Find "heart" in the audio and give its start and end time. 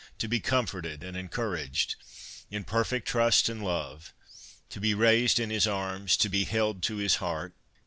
7.17-7.53